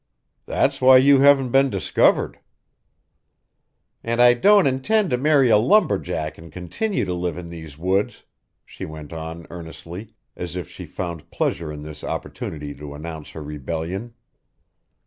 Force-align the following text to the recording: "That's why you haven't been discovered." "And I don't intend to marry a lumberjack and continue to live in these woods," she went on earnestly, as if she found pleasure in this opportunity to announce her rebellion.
"That's 0.47 0.81
why 0.81 0.97
you 0.97 1.19
haven't 1.19 1.51
been 1.51 1.69
discovered." 1.69 2.39
"And 4.03 4.19
I 4.19 4.33
don't 4.33 4.65
intend 4.65 5.11
to 5.11 5.17
marry 5.19 5.51
a 5.51 5.59
lumberjack 5.59 6.39
and 6.39 6.51
continue 6.51 7.05
to 7.05 7.13
live 7.13 7.37
in 7.37 7.49
these 7.49 7.77
woods," 7.77 8.23
she 8.65 8.83
went 8.83 9.13
on 9.13 9.45
earnestly, 9.51 10.15
as 10.35 10.55
if 10.55 10.67
she 10.67 10.87
found 10.87 11.29
pleasure 11.29 11.71
in 11.71 11.83
this 11.83 12.03
opportunity 12.03 12.73
to 12.73 12.95
announce 12.95 13.29
her 13.33 13.43
rebellion. 13.43 14.15